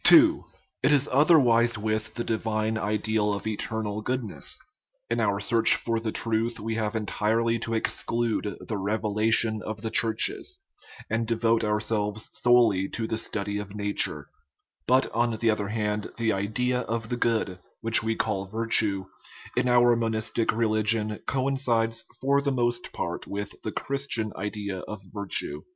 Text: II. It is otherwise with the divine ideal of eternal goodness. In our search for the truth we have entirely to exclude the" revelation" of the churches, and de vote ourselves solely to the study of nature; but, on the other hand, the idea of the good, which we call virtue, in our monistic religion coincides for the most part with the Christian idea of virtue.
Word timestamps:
II. 0.11 0.41
It 0.81 0.91
is 0.91 1.07
otherwise 1.11 1.77
with 1.77 2.15
the 2.15 2.23
divine 2.23 2.75
ideal 2.75 3.35
of 3.35 3.45
eternal 3.45 4.01
goodness. 4.01 4.59
In 5.11 5.19
our 5.19 5.39
search 5.39 5.75
for 5.75 5.99
the 5.99 6.11
truth 6.11 6.59
we 6.59 6.73
have 6.73 6.95
entirely 6.95 7.59
to 7.59 7.75
exclude 7.75 8.57
the" 8.67 8.77
revelation" 8.77 9.61
of 9.63 9.83
the 9.83 9.91
churches, 9.91 10.57
and 11.07 11.27
de 11.27 11.35
vote 11.35 11.63
ourselves 11.63 12.31
solely 12.33 12.89
to 12.89 13.05
the 13.05 13.15
study 13.19 13.59
of 13.59 13.75
nature; 13.75 14.27
but, 14.87 15.05
on 15.11 15.37
the 15.37 15.51
other 15.51 15.67
hand, 15.67 16.09
the 16.17 16.33
idea 16.33 16.79
of 16.79 17.09
the 17.09 17.17
good, 17.17 17.59
which 17.81 18.01
we 18.01 18.15
call 18.15 18.45
virtue, 18.47 19.05
in 19.55 19.69
our 19.69 19.95
monistic 19.95 20.51
religion 20.51 21.19
coincides 21.27 22.05
for 22.19 22.41
the 22.41 22.49
most 22.51 22.91
part 22.91 23.27
with 23.27 23.61
the 23.61 23.71
Christian 23.71 24.31
idea 24.35 24.79
of 24.87 25.01
virtue. 25.13 25.61